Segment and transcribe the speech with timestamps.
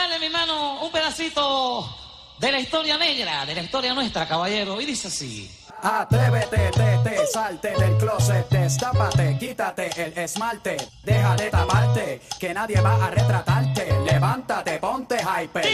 [0.00, 1.96] cantarle, mi hermano, un pedacito
[2.38, 4.80] de la historia negra, de la historia nuestra, caballero.
[4.80, 5.50] Y dice así.
[5.82, 12.80] Atrévete, te, te, salte del closet, destápate, quítate el esmalte, deja de taparte, que nadie
[12.80, 13.88] va a retratarte.
[14.04, 15.66] Levántate, ponte hyper.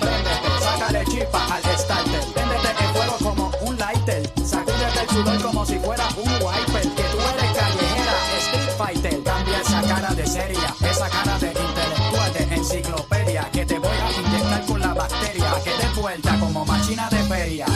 [0.00, 2.20] Préndete, sácale chispa al starter.
[2.34, 4.32] Préndete el fuego como un lighter.
[4.44, 6.75] Sacúdete el sudor como si fuera un wiper.
[16.22, 17.66] Como máquina de feria.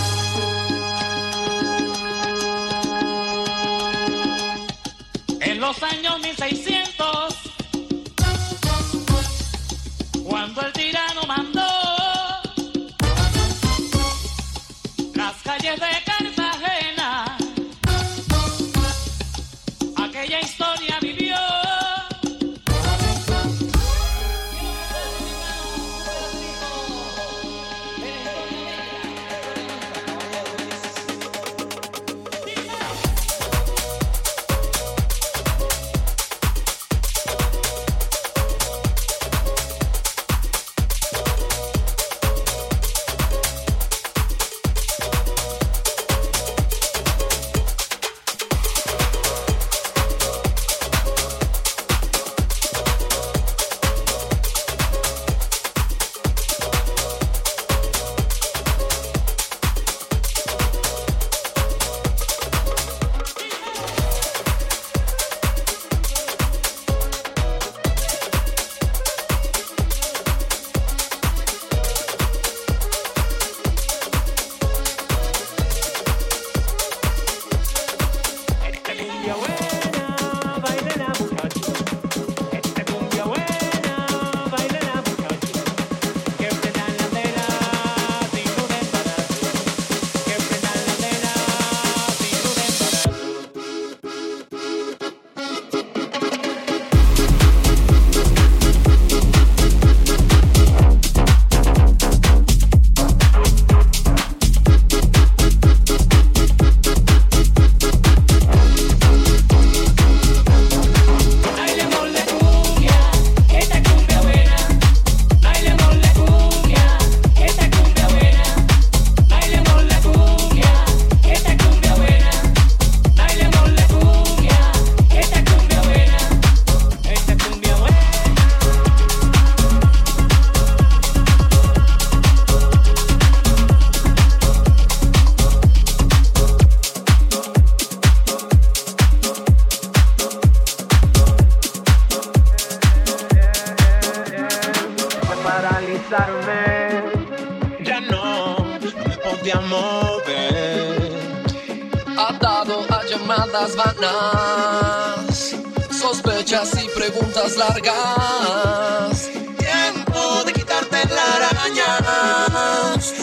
[155.91, 159.28] Sospechas y preguntas largas.
[159.59, 161.99] Tiempo de quitarte la araña.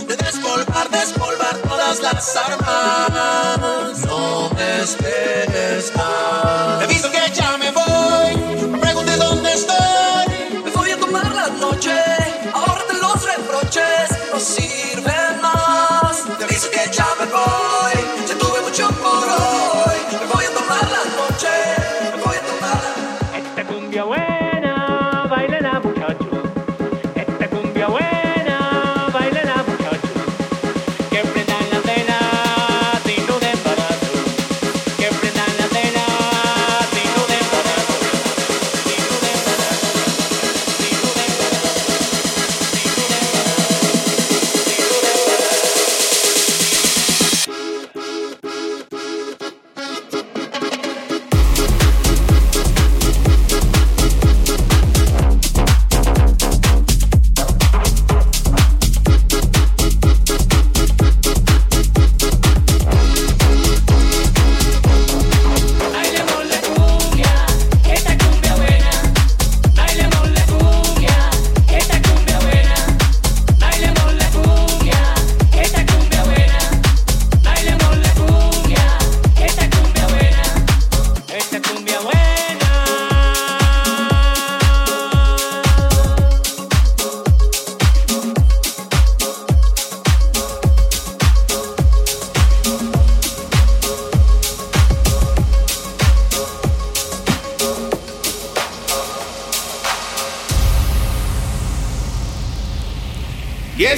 [0.07, 3.99] De despolvar, despolvar todas las armas.
[4.05, 6.79] No me esperes más.
[6.79, 8.56] Te aviso que ya me voy.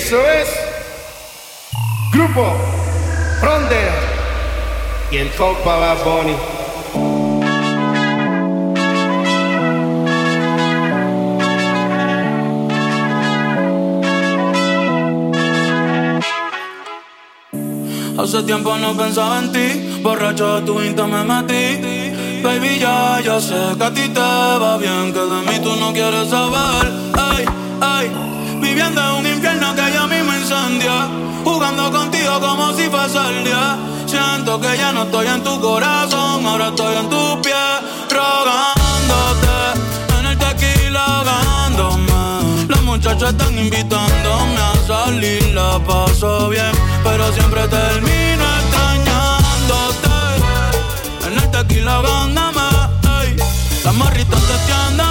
[0.02, 0.48] Eso es
[2.14, 2.56] Grupo
[3.42, 3.96] Frontera
[5.12, 5.98] y el compa Bad.
[18.18, 22.42] Hace tiempo no pensaba en ti, borracho de tu insta me metí.
[22.42, 25.92] Baby, ya, ya sé que a ti te va bien, que de mí tú no
[25.92, 26.86] quieres saber.
[27.18, 27.46] Ay,
[27.82, 28.39] ay,
[31.44, 33.78] Jugando contigo como si fuese el día.
[34.06, 37.54] Siento que ya no estoy en tu corazón, ahora estoy en tu pie,
[38.10, 39.58] rogándote.
[40.20, 42.68] En el tequila ahogándome.
[42.68, 46.72] Los muchachos están invitándome a salir, la paso bien,
[47.04, 50.18] pero siempre termino extrañándote.
[51.26, 52.62] En el tequila ahogándome,
[53.24, 53.36] ey.
[53.84, 55.09] Las morritas testeándome, ey.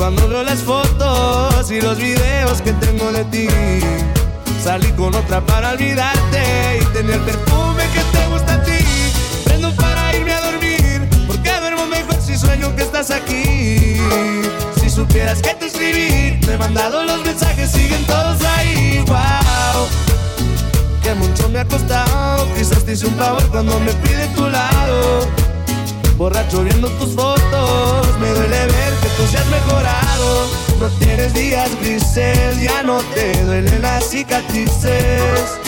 [0.00, 3.48] Cuando veo las fotos y los videos que tengo de ti.
[4.64, 8.82] Salí con otra para olvidarte y tener el perfume que te gusta a ti.
[9.44, 13.98] Prendo para irme a dormir, porque duermo mejor si sueño que estás aquí.
[14.80, 19.04] Si supieras que te escribí, me he mandado los mensajes, siguen todos ahí.
[19.06, 19.86] Wow,
[21.02, 22.48] que mucho me ha costado.
[22.54, 25.39] Quizás te hice un favor cuando me pide tu lado.
[26.20, 30.50] Borracho viendo tus fotos, me duele ver que tú seas mejorado.
[30.78, 35.58] No tienes días grises, ya no te duelen las cicatrices.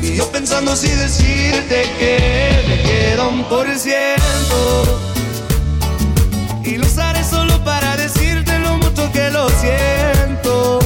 [0.00, 5.00] Y yo pensando si decirte que me quedo un por ciento.
[6.62, 10.78] Y lo usaré solo para decirte lo mucho que lo siento.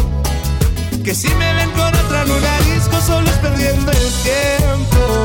[1.04, 5.24] Que si me ven con otra en una disco, solo es perdiendo el tiempo.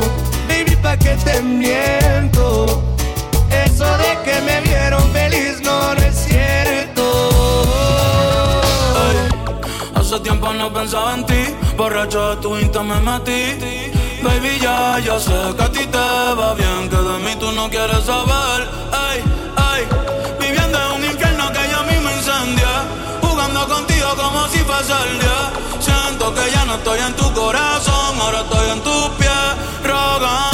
[0.50, 2.93] Baby, pa' que te miento.
[3.74, 7.02] Eso de que me vieron feliz no, no es cierto.
[9.96, 11.42] Hace tiempo no pensaba en ti,
[11.76, 13.90] borracho de tu insta me metí.
[14.22, 15.98] Baby, ya, ya sé que a ti te
[16.38, 18.60] va bien, que de mí tú no quieres saber.
[18.92, 19.24] Ay,
[19.56, 19.82] ay,
[20.38, 22.72] viviendo en un infierno que yo mismo incendia.
[23.22, 25.52] Jugando contigo como si fuese el día.
[25.80, 29.50] Siento que ya no estoy en tu corazón, ahora estoy en tus pies,
[29.82, 30.53] rogándote.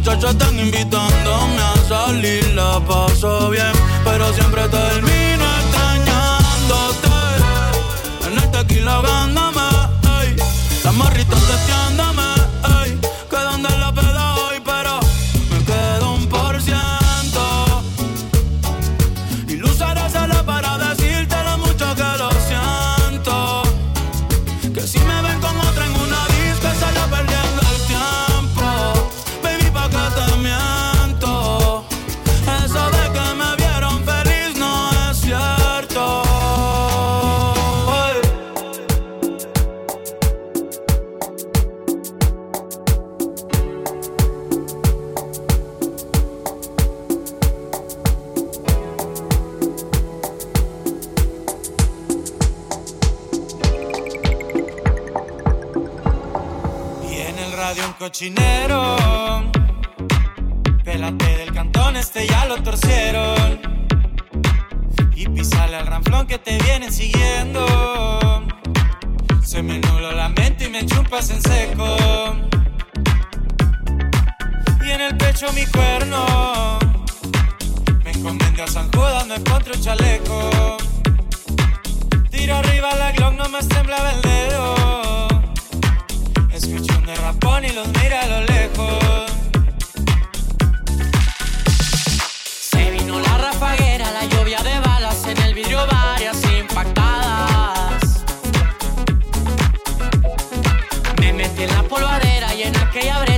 [0.00, 3.39] Muchachos están invitándome a salir, la paso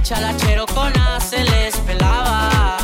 [0.02, 2.76] brecha la cherocona se les pelaba.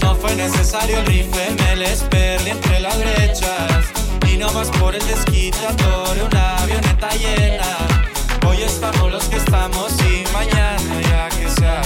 [0.00, 3.84] No fue necesario el rifle, me les perdí entre las brechas.
[4.32, 7.76] Y no más por el desquitatorio, una avioneta llena.
[8.46, 11.82] Hoy estamos los que estamos y mañana ya que sea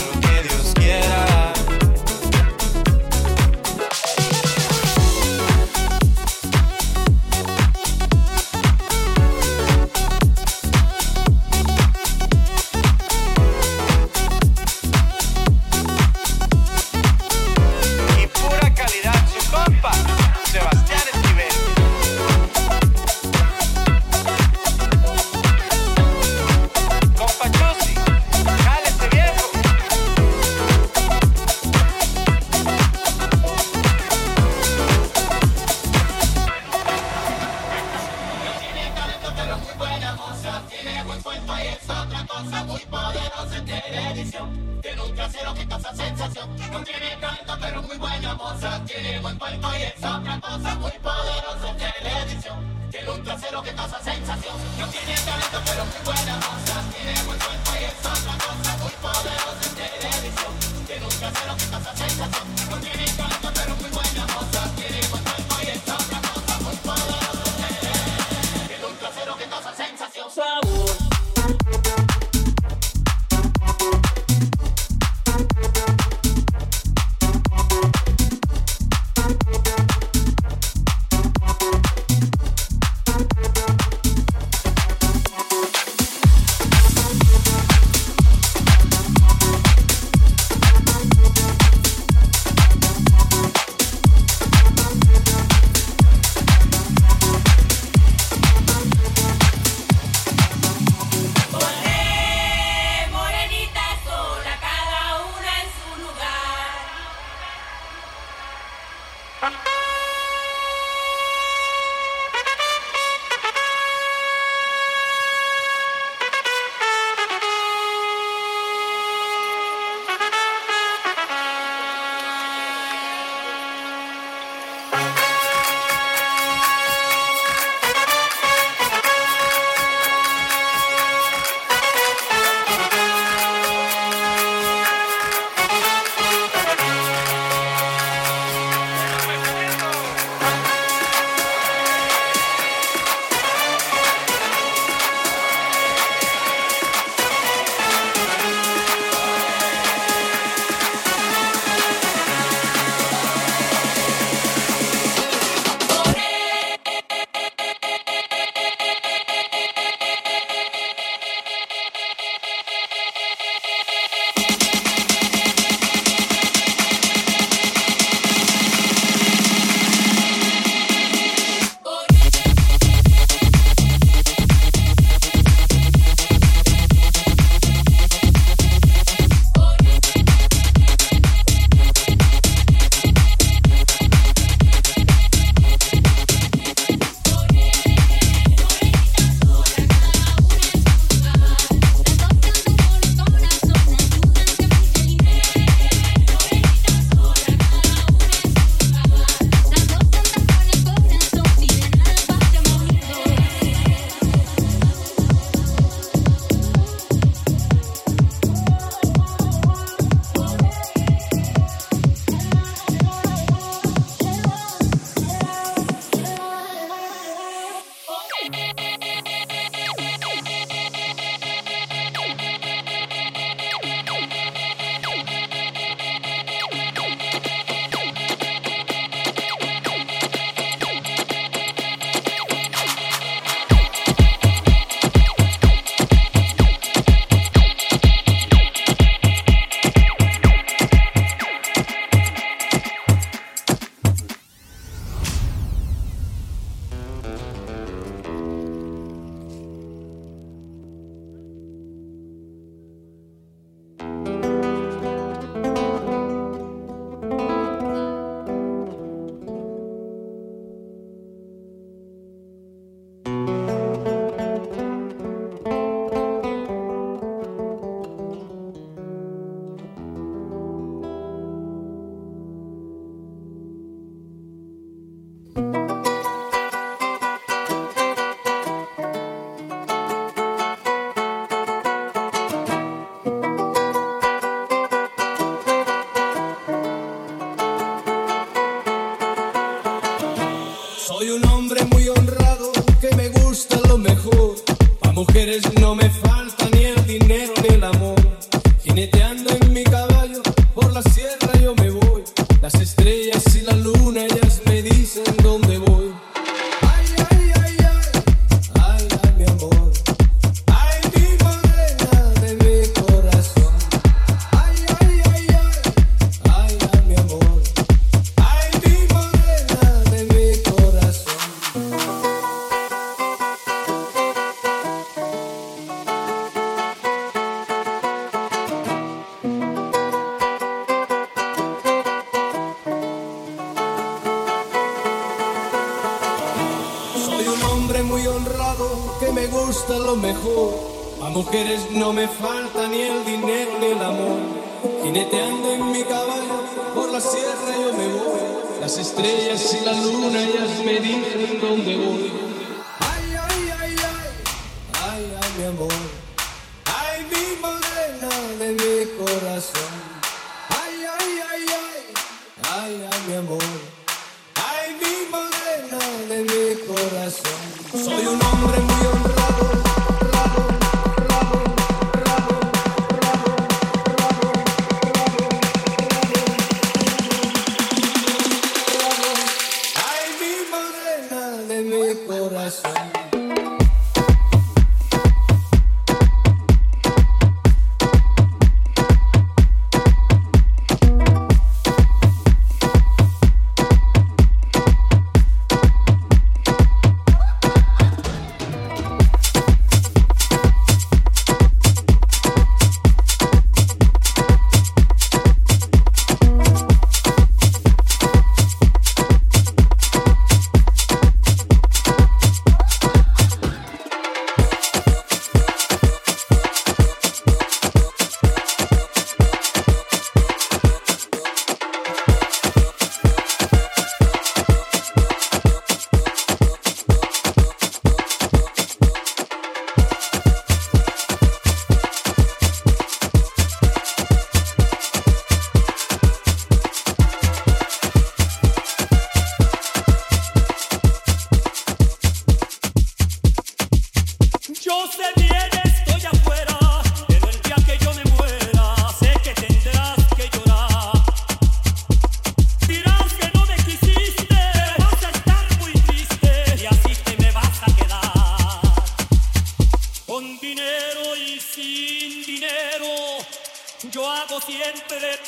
[464.38, 465.38] hago siempre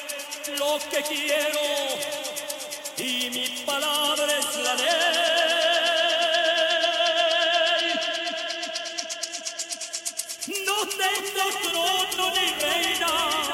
[0.58, 1.60] lo que quiero
[2.96, 5.60] y mi palabra es la ley.
[10.66, 13.49] No tengo trono ni reina.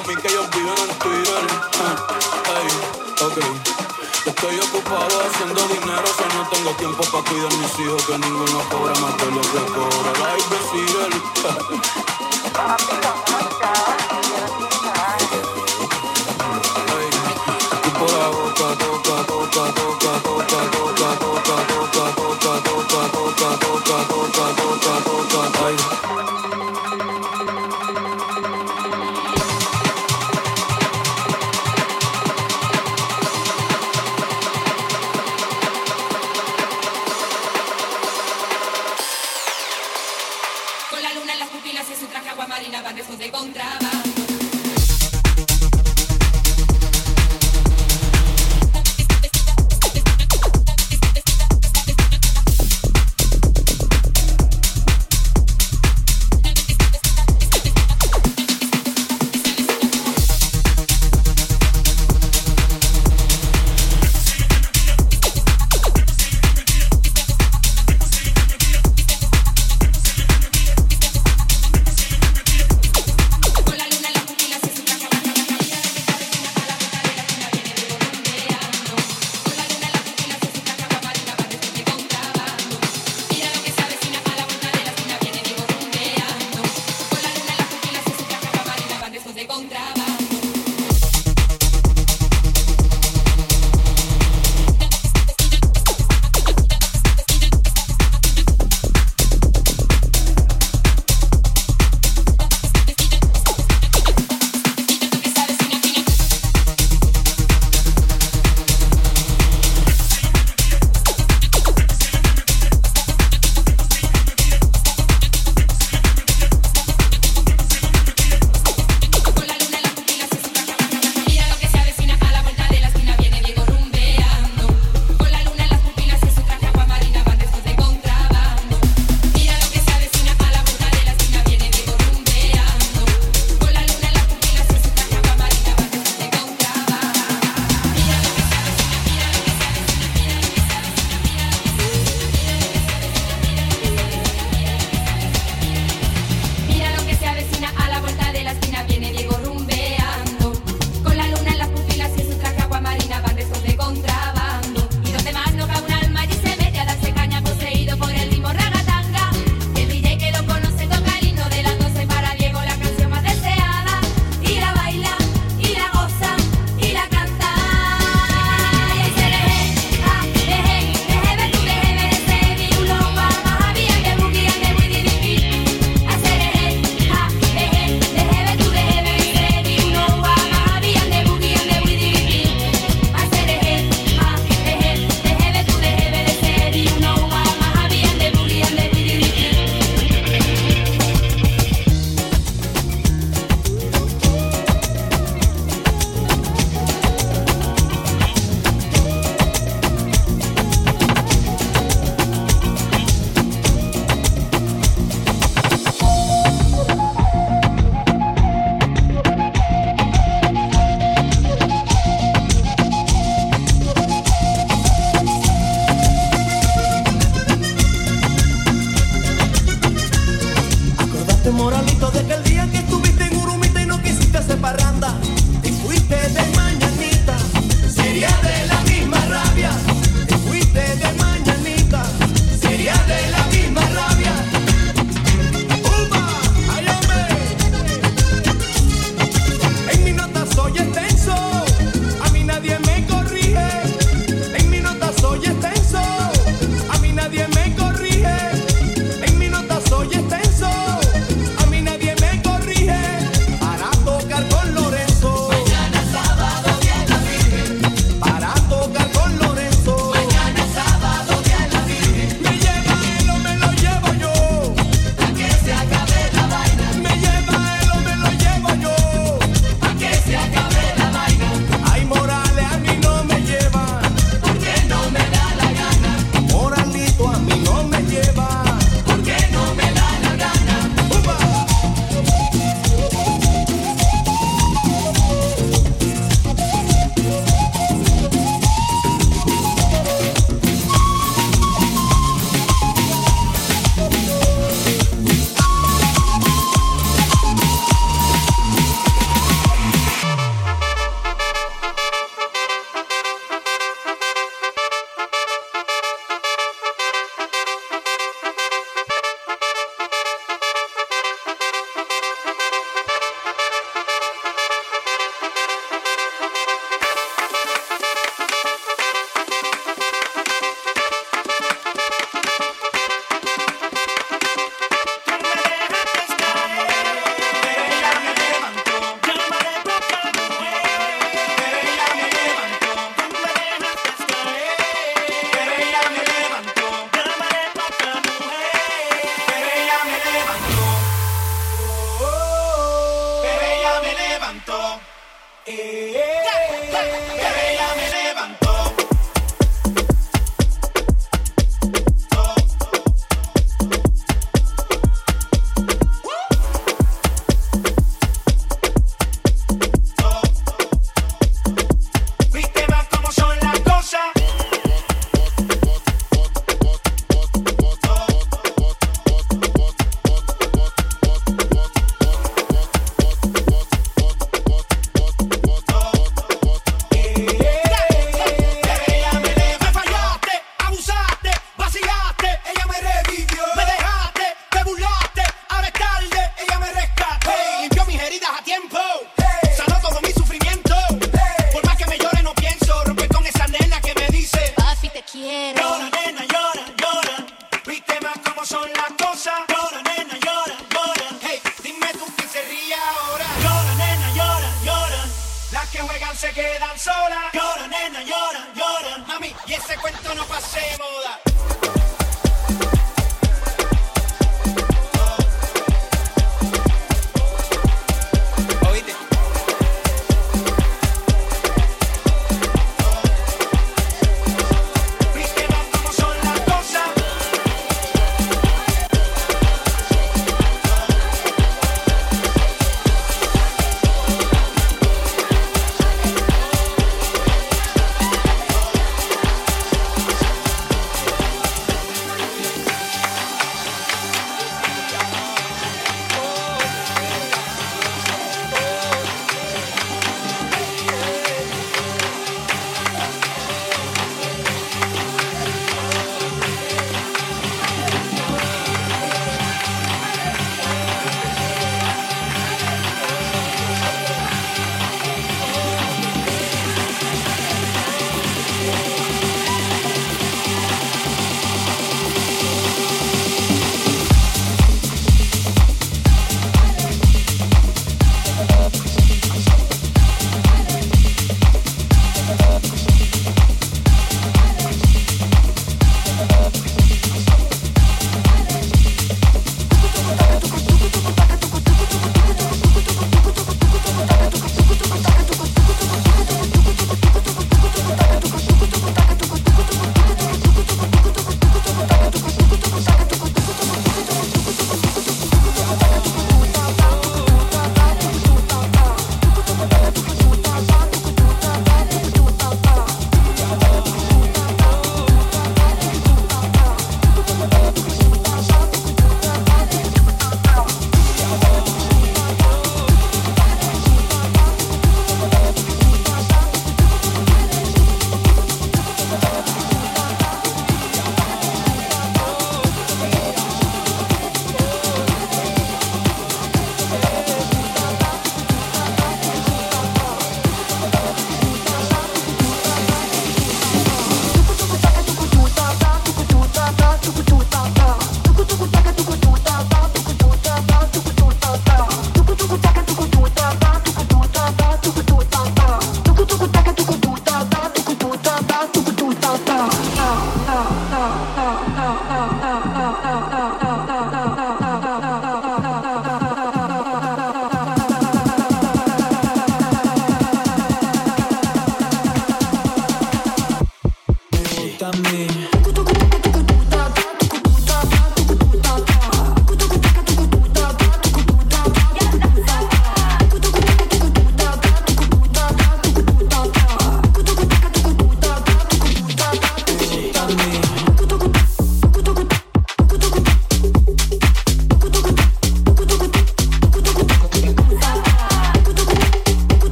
[0.00, 1.42] mami que ellos viven en Twitter.
[1.80, 3.38] Uh, ok.
[4.26, 8.62] Estoy ocupado haciendo dinero, o sea, no tengo tiempo para cuidar mis hijos, que ninguno
[8.70, 10.12] cobra más de lo que cobra.
[10.32, 10.90] Ay, decir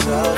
[0.00, 0.31] me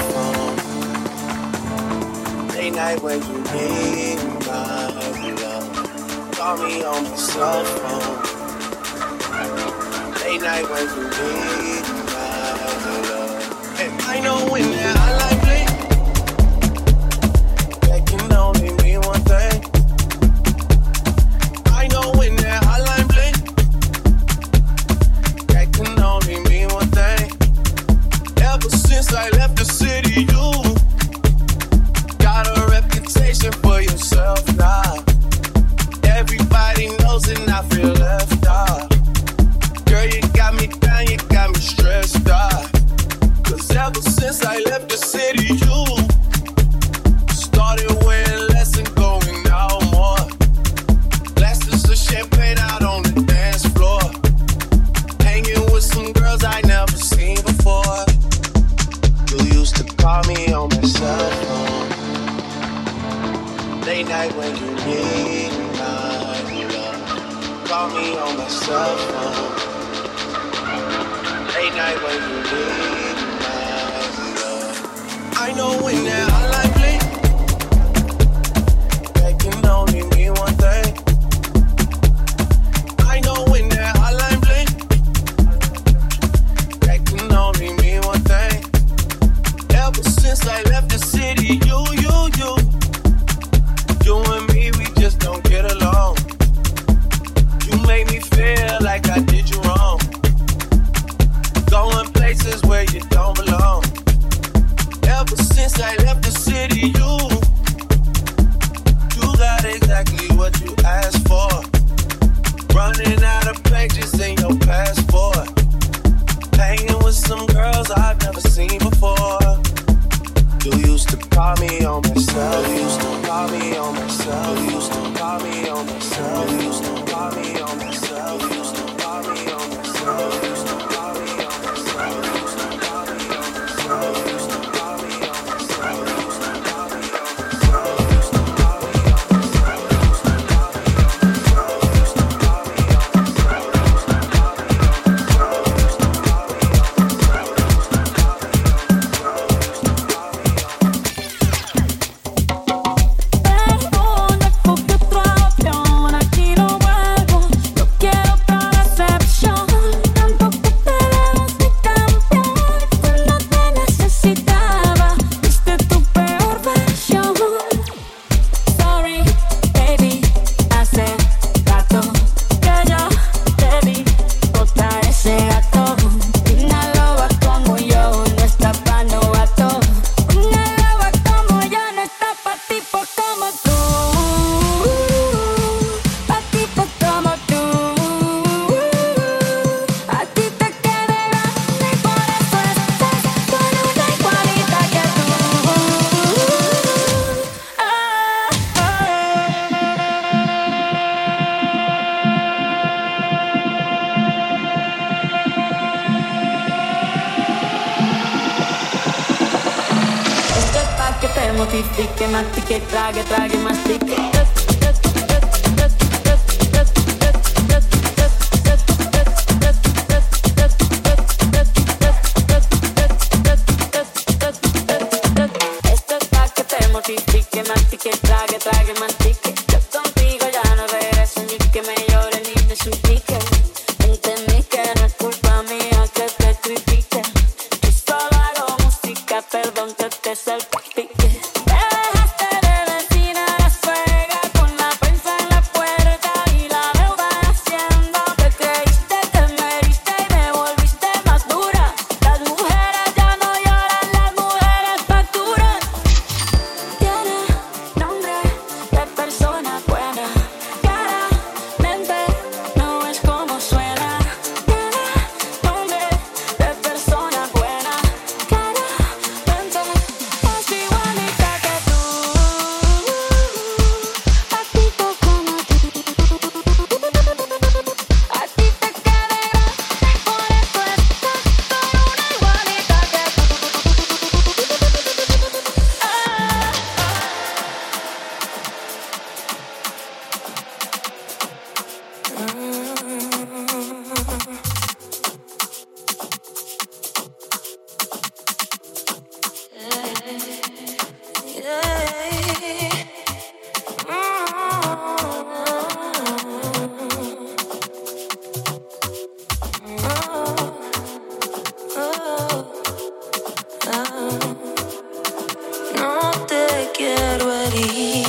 [317.92, 318.23] quiero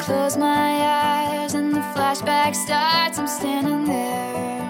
[0.00, 3.18] Close my eyes and the flashback starts.
[3.18, 4.62] I'm standing there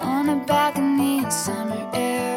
[0.00, 2.29] on a balcony in summer air.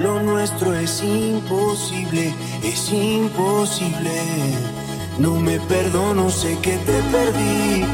[0.00, 4.10] Lo nuestro es imposible, es imposible.
[5.18, 7.84] No me perdono, sé que te perdí.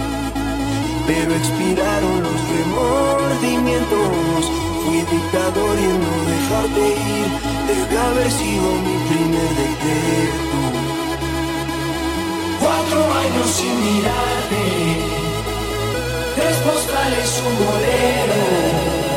[1.07, 4.51] Pero expiraron los remordimientos.
[4.85, 7.29] Fui dictador y no dejarte ir
[7.69, 10.59] debe haber sido mi primer decreto.
[12.61, 14.65] Cuatro años sin mirarte,
[16.37, 19.08] tres postales, un bolero.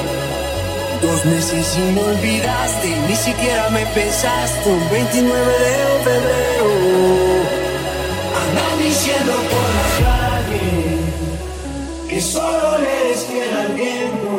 [1.02, 4.70] Dos meses y me olvidaste, ni siquiera me pensaste.
[4.70, 6.70] Un 29 de febrero.
[8.42, 10.70] Andan diciendo por la calle
[12.08, 14.32] que solo le eres fiel al viento.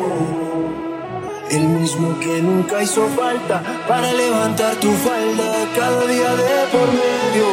[1.49, 7.47] El mismo que nunca hizo falta para levantar tu falda cada día de por medio.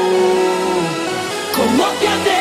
[1.57, 2.40] ¿Cómo te?